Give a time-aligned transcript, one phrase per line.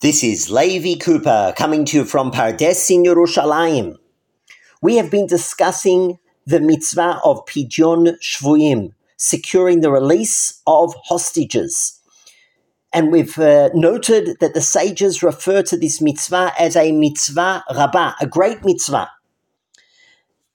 [0.00, 3.96] This is Levi Cooper coming to you from Pardes in Yerushalayim.
[4.80, 12.00] We have been discussing the mitzvah of Pidyon Shvuyim, securing the release of hostages.
[12.92, 18.12] And we've uh, noted that the sages refer to this mitzvah as a mitzvah rabbah,
[18.20, 19.10] a great mitzvah.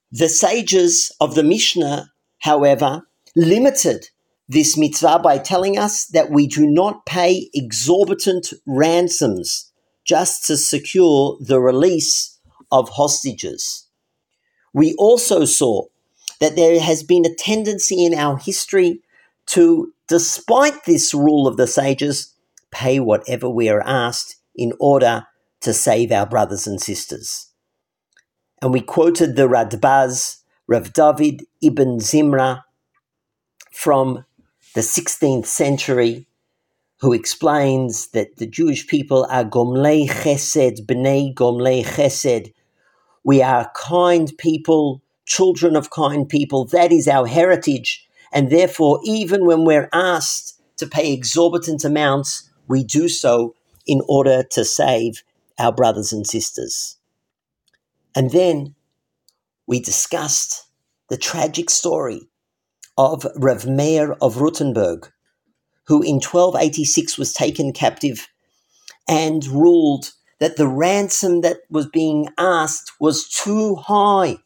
[0.10, 3.02] The sages of the Mishnah, however,
[3.36, 4.08] limited
[4.48, 9.72] this mitzvah by telling us that we do not pay exorbitant ransoms
[10.06, 12.40] just to secure the release
[12.72, 13.88] of hostages.
[14.74, 15.86] We also saw
[16.40, 19.02] that there has been a tendency in our history
[19.48, 22.34] to, despite this rule of the sages,
[22.72, 25.28] pay whatever we are asked in order
[25.62, 27.52] to save our brothers and sisters.
[28.62, 30.38] And we quoted the Radbaz,
[30.68, 32.64] Rav David ibn Zimra,
[33.72, 34.26] from
[34.74, 36.26] the 16th century,
[37.00, 42.54] who explains that the Jewish people are Gomlei Chesed, Bnei Gomlei Chesed.
[43.24, 46.66] We are kind people, children of kind people.
[46.66, 48.08] That is our heritage.
[48.32, 53.56] And therefore, even when we're asked to pay exorbitant amounts, we do so
[53.86, 55.24] in order to save
[55.60, 56.98] our brothers and sisters.
[58.16, 58.76] And then
[59.68, 60.66] we discussed
[61.10, 62.30] the tragic story
[62.98, 63.66] of Rav
[64.22, 65.12] of Rothenburg,
[65.88, 68.28] who in 1286 was taken captive
[69.08, 74.38] and ruled that the ransom that was being asked was too high,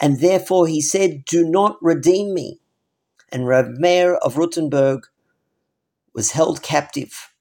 [0.00, 2.60] and therefore he said, Do not redeem me.
[3.30, 3.66] And Rav
[4.22, 5.06] of Rothenburg
[6.14, 7.32] was held captive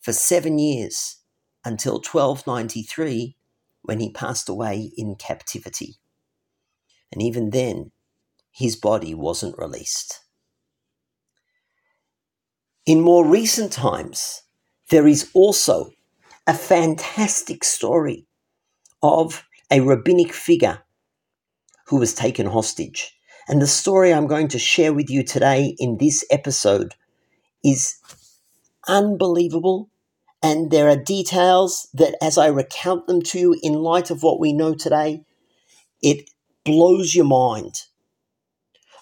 [0.00, 1.18] for seven years
[1.64, 3.36] until 1293
[3.82, 5.96] when he passed away in captivity.
[7.12, 7.92] And even then,
[8.54, 10.20] his body wasn't released.
[12.86, 14.42] In more recent times,
[14.90, 15.90] there is also
[16.46, 18.26] a fantastic story
[19.02, 20.82] of a rabbinic figure
[21.86, 23.18] who was taken hostage.
[23.48, 26.94] And the story I'm going to share with you today in this episode
[27.64, 27.96] is
[28.86, 29.90] unbelievable.
[30.42, 34.38] And there are details that, as I recount them to you in light of what
[34.38, 35.24] we know today,
[36.02, 36.30] it
[36.64, 37.82] blows your mind.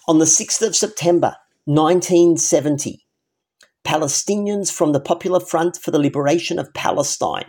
[0.05, 3.05] On the 6th of September 1970,
[3.85, 7.45] Palestinians from the Popular Front for the Liberation of Palestine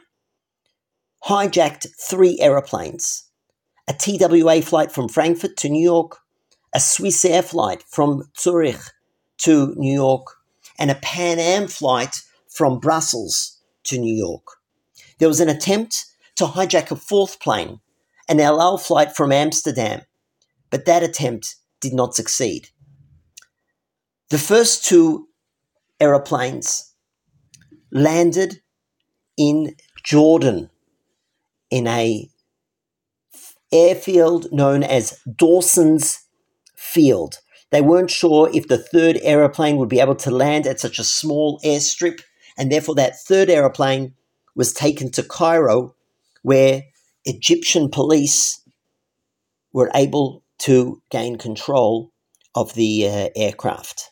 [1.25, 3.28] hijacked three aeroplanes
[3.88, 6.19] a TWA flight from Frankfurt to New York,
[6.72, 8.81] a Swissair flight from Zurich
[9.38, 10.36] to New York,
[10.78, 14.47] and a Pan Am flight from Brussels to New York.
[15.19, 17.81] There was an attempt to hijack a fourth plane,
[18.28, 20.03] an El Al flight from Amsterdam,
[20.71, 22.71] but that attempt did not succeed.
[24.31, 25.28] The first two
[26.00, 26.95] aeroplanes
[27.93, 28.62] landed
[29.37, 30.71] in Jordan
[31.71, 32.28] in a
[33.71, 36.21] airfield known as Dawson's
[36.75, 37.41] Field.
[37.71, 41.05] They weren't sure if the third aeroplane would be able to land at such a
[41.05, 42.22] small airstrip,
[42.56, 44.15] and therefore that third aeroplane
[44.55, 45.95] was taken to Cairo,
[46.43, 46.84] where
[47.25, 48.61] Egyptian police
[49.72, 52.12] were able to gain control
[52.54, 54.10] of the uh, aircraft.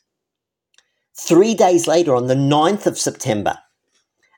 [1.14, 3.58] Three days later, on the 9th of September,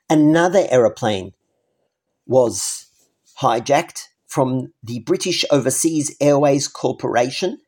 [0.09, 1.33] another aeroplane
[2.25, 2.87] was
[3.41, 7.59] hijacked from the British Overseas Airways Corporation,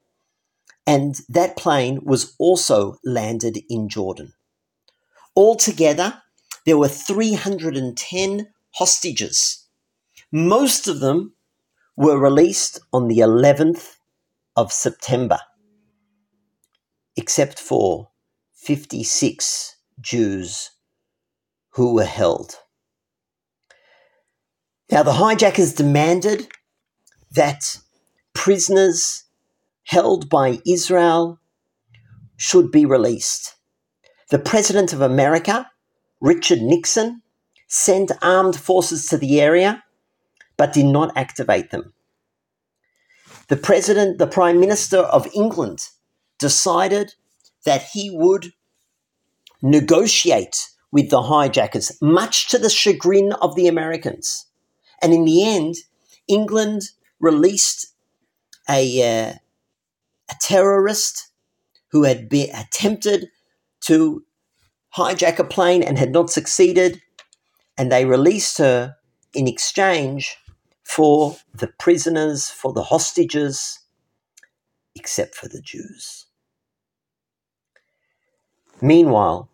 [0.85, 4.33] and that plane was also landed in Jordan.
[5.35, 6.21] Altogether,
[6.65, 9.65] there were 310 hostages.
[10.31, 11.33] Most of them
[11.95, 13.96] were released on the 11th
[14.57, 15.39] of September,
[17.15, 18.09] except for
[18.55, 20.71] 56 Jews
[21.73, 22.55] who were held.
[24.91, 26.47] Now, the hijackers demanded
[27.31, 27.77] that
[28.33, 29.25] prisoners
[29.83, 31.39] held by Israel
[32.35, 33.55] should be released.
[34.31, 35.69] The President of America,
[36.19, 37.21] Richard Nixon,
[37.67, 39.83] sent armed forces to the area
[40.57, 41.93] but did not activate them
[43.47, 45.89] the president, the prime minister of England,
[46.37, 47.15] decided
[47.65, 48.53] that he would
[49.61, 54.45] negotiate with the hijackers, much to the chagrin of the Americans.
[55.01, 55.75] And in the end,
[56.27, 56.83] England
[57.19, 57.93] released
[58.69, 59.33] a, uh,
[60.29, 61.29] a terrorist
[61.91, 63.29] who had attempted
[63.81, 64.23] to
[64.95, 67.01] hijack a plane and had not succeeded,
[67.77, 68.95] and they released her
[69.33, 70.37] in exchange
[70.87, 73.79] for the prisoners, for the hostages,
[74.95, 76.25] except for the Jews.
[78.81, 79.49] Meanwhile,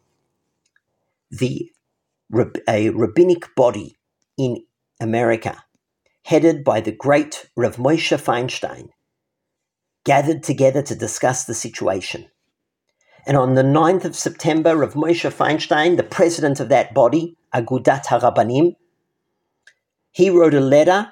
[1.32, 1.72] the
[2.68, 3.98] a rabbinic body
[4.38, 4.64] in
[5.02, 5.64] America,
[6.24, 8.90] headed by the great Rav Moshe Feinstein,
[10.06, 12.28] gathered together to discuss the situation.
[13.26, 18.06] And on the 9th of September, Rav Moshe Feinstein, the president of that body, Agudat
[18.06, 18.76] HaRabanim,
[20.12, 21.12] he wrote a letter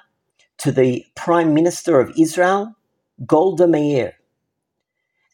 [0.58, 2.74] to the Prime Minister of Israel,
[3.26, 4.14] Golda Meir.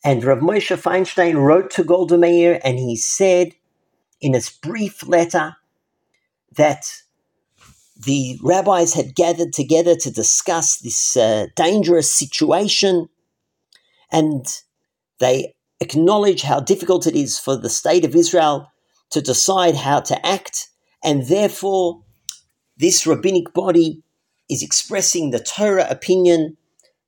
[0.05, 3.55] And Rav Moshe Feinstein wrote to Golda Meir and he said
[4.21, 5.57] in his brief letter
[6.57, 7.03] that
[7.97, 13.09] the rabbis had gathered together to discuss this uh, dangerous situation
[14.11, 14.47] and
[15.19, 18.71] they acknowledge how difficult it is for the state of Israel
[19.11, 20.69] to decide how to act,
[21.03, 22.03] and therefore
[22.77, 24.03] this rabbinic body
[24.49, 26.57] is expressing the Torah opinion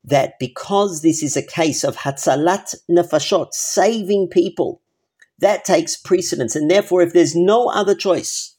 [0.05, 4.81] that because this is a case of hatzalat nefashot, saving people,
[5.39, 8.57] that takes precedence, and therefore, if there's no other choice,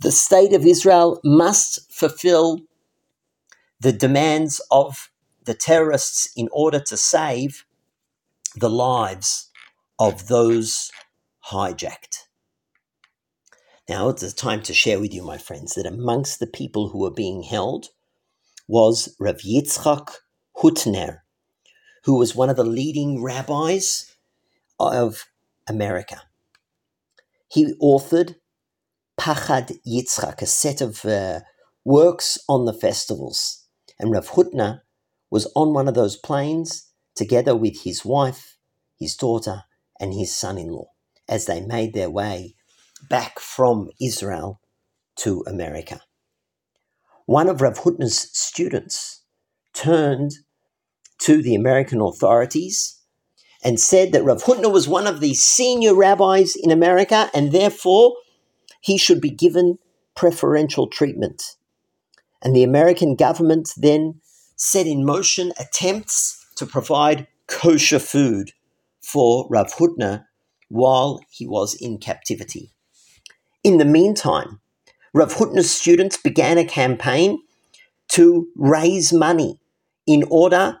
[0.00, 2.60] the state of Israel must fulfill
[3.80, 5.10] the demands of
[5.44, 7.64] the terrorists in order to save
[8.54, 9.50] the lives
[9.98, 10.90] of those
[11.50, 12.26] hijacked.
[13.88, 17.10] Now it's time to share with you, my friends, that amongst the people who were
[17.10, 17.90] being held
[18.66, 20.16] was Rav Yitzchak
[20.56, 21.20] Hutner,
[22.02, 24.12] who was one of the leading rabbis
[24.80, 25.26] of
[25.68, 26.22] America.
[27.48, 28.34] He authored
[29.18, 31.40] Pachad Yitzchak, a set of uh,
[31.84, 33.66] works on the festivals.
[34.00, 34.80] And Rav Hutner
[35.30, 38.56] was on one of those planes together with his wife,
[38.98, 39.62] his daughter,
[40.00, 40.90] and his son in law
[41.28, 42.56] as they made their way
[43.08, 44.60] back from Israel
[45.16, 46.00] to America.
[47.26, 49.22] One of Rav Hutner's students
[49.74, 50.32] turned
[51.18, 53.00] to the American authorities
[53.64, 58.14] and said that Rav Hutner was one of the senior rabbis in America and therefore
[58.80, 59.78] he should be given
[60.14, 61.56] preferential treatment.
[62.42, 64.20] And the American government then
[64.56, 68.52] set in motion attempts to provide kosher food
[69.02, 70.26] for Rav Hutner
[70.68, 72.75] while he was in captivity.
[73.66, 74.60] In the meantime,
[75.12, 77.42] Rav Hutner's students began a campaign
[78.10, 79.58] to raise money
[80.06, 80.78] in order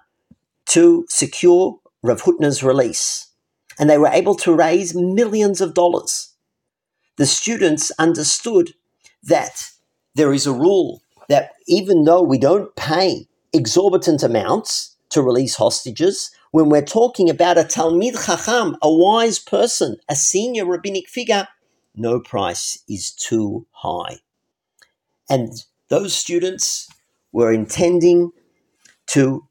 [0.66, 3.26] to secure Rav Hutner's release.
[3.76, 6.32] And they were able to raise millions of dollars.
[7.16, 8.74] The students understood
[9.20, 9.68] that
[10.14, 16.30] there is a rule that even though we don't pay exorbitant amounts to release hostages,
[16.52, 21.48] when we're talking about a Talmid Chacham, a wise person, a senior rabbinic figure,
[21.96, 24.18] no price is too high.
[25.28, 25.52] And
[25.88, 26.88] those students
[27.32, 28.30] were intending
[29.08, 29.46] to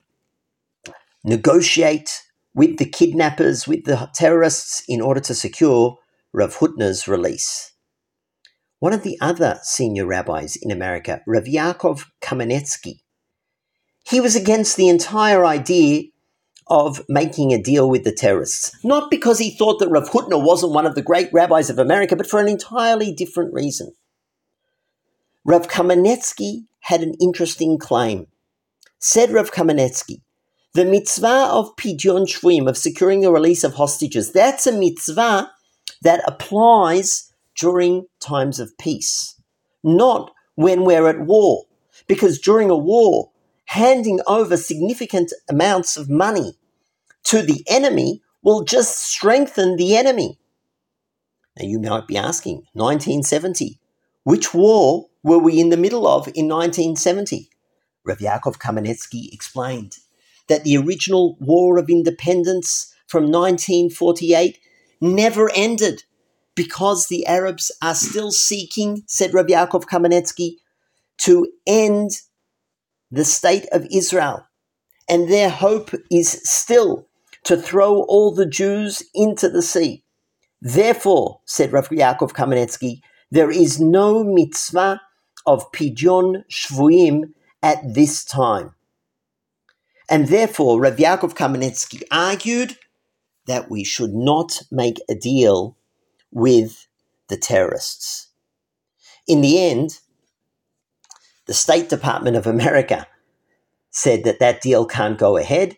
[1.23, 2.21] negotiate
[2.53, 5.97] with the kidnappers, with the terrorists, in order to secure
[6.31, 7.73] Rav Hutner's release.
[8.79, 12.99] One of the other senior rabbis in America, Rav Yaakov Kamenetsky,
[14.03, 16.03] he was against the entire idea
[16.67, 18.75] of making a deal with the terrorists.
[18.83, 22.15] Not because he thought that Rav Hutner wasn't one of the great rabbis of America,
[22.15, 23.93] but for an entirely different reason.
[25.43, 28.27] Rav Kamenetsky had an interesting claim.
[28.97, 30.21] Said Rav Kamenetsky,
[30.73, 35.51] the mitzvah of pidyon shvuyim, of securing the release of hostages, that's a mitzvah
[36.01, 39.39] that applies during times of peace,
[39.83, 41.65] not when we're at war.
[42.07, 43.31] Because during a war,
[43.75, 46.53] handing over significant amounts of money
[47.25, 50.39] to the enemy will just strengthen the enemy.
[51.57, 53.79] Now, you might be asking, 1970,
[54.23, 57.49] which war were we in the middle of in 1970?
[58.05, 59.97] Rav Yaakov Kamenetsky explained
[60.47, 64.57] that the original War of Independence from 1948
[65.01, 66.03] never ended
[66.55, 70.57] because the Arabs are still seeking, said Rav Yaakov Kamenetsky,
[71.17, 72.21] to end
[73.15, 74.45] the state of Israel.
[75.07, 77.07] And their hope is still
[77.45, 80.03] to throw all the Jews into the sea.
[80.61, 85.01] Therefore, said Rav Yaakov Kamenetsky, there is no mitzvah
[85.45, 87.31] of pidyon shvuyim
[87.63, 88.73] at this time.
[90.09, 92.77] And therefore, Rav Yaakov Kamenetsky argued
[93.47, 95.77] that we should not make a deal
[96.31, 96.87] with
[97.29, 98.27] the terrorists.
[99.25, 99.99] In the end,
[101.45, 103.07] the State Department of America
[103.91, 105.77] said that that deal can't go ahead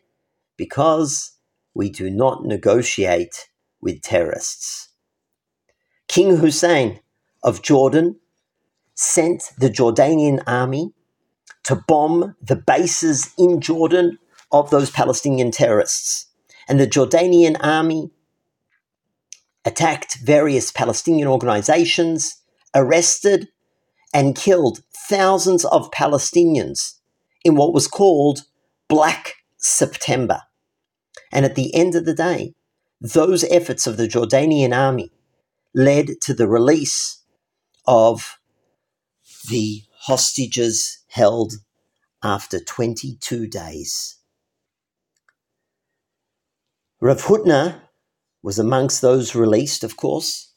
[0.57, 1.33] because
[1.73, 3.49] we do not negotiate
[3.81, 4.89] with terrorists.
[6.07, 6.99] King Hussein
[7.43, 8.19] of Jordan
[8.95, 10.93] sent the Jordanian army
[11.63, 14.17] to bomb the bases in Jordan
[14.51, 16.27] of those Palestinian terrorists.
[16.67, 18.09] And the Jordanian army
[19.65, 22.41] attacked various Palestinian organizations,
[22.73, 23.49] arrested
[24.13, 26.95] and killed thousands of Palestinians
[27.43, 28.43] in what was called
[28.87, 30.43] Black September.
[31.31, 32.53] And at the end of the day,
[32.99, 35.11] those efforts of the Jordanian army
[35.73, 37.23] led to the release
[37.85, 38.39] of
[39.49, 41.53] the hostages held
[42.23, 44.17] after 22 days.
[46.99, 47.81] Rav Hutner
[48.41, 50.53] was amongst those released, of course,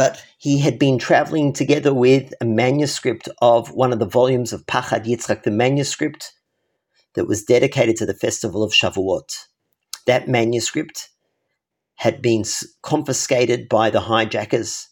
[0.00, 4.64] but he had been traveling together with a manuscript of one of the volumes of
[4.64, 6.32] Pachad Yitzchak, the manuscript
[7.12, 9.44] that was dedicated to the festival of Shavuot.
[10.06, 11.10] That manuscript
[11.96, 12.44] had been
[12.80, 14.88] confiscated by the hijackers,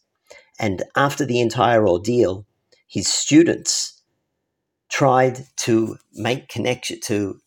[0.61, 2.45] and after the entire ordeal,
[2.87, 4.03] his students
[4.91, 7.41] tried to make connection to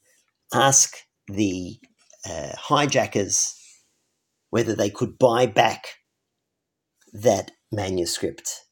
[0.52, 1.80] ask the
[2.28, 3.54] uh, hijackers
[4.50, 6.01] whether they could buy back
[7.14, 8.66] that manuscript.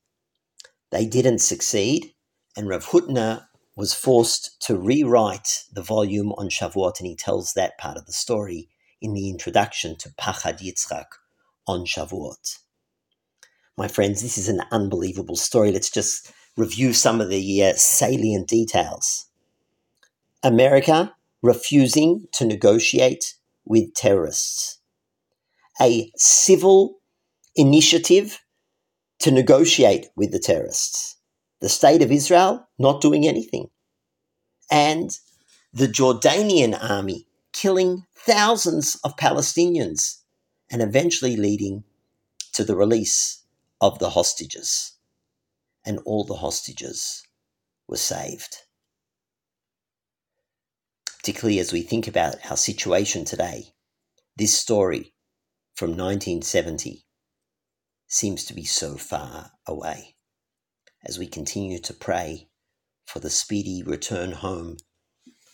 [0.91, 2.13] They didn't succeed,
[2.55, 7.77] and Rav Hutner was forced to rewrite the volume on Shavuot, and he tells that
[7.77, 8.69] part of the story
[9.01, 11.05] in the introduction to Pachad Yitzchak
[11.67, 12.59] on Shavuot.
[13.77, 15.71] My friends, this is an unbelievable story.
[15.71, 19.27] Let's just review some of the uh, salient details.
[20.43, 24.79] America refusing to negotiate with terrorists.
[25.81, 26.98] A civil
[27.55, 28.39] initiative
[29.19, 31.17] to negotiate with the terrorists.
[31.61, 33.69] The state of Israel not doing anything.
[34.71, 35.11] And
[35.73, 40.21] the Jordanian army killing thousands of Palestinians
[40.71, 41.83] and eventually leading
[42.53, 43.43] to the release
[43.81, 44.93] of the hostages.
[45.85, 47.23] And all the hostages
[47.87, 48.57] were saved.
[51.17, 53.73] Particularly as we think about our situation today,
[54.37, 55.13] this story
[55.75, 57.03] from 1970
[58.09, 60.15] seems to be so far away
[61.05, 62.49] as we continue to pray
[63.05, 64.77] for the speedy return home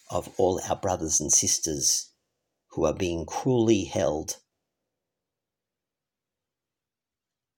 [0.09, 2.11] of all our brothers and sisters
[2.71, 4.37] who are being cruelly held.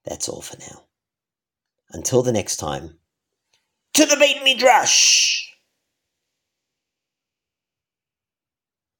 [0.04, 0.84] That's all for now.
[1.92, 2.98] Until the next time,
[3.94, 5.47] to the Beit Midrash!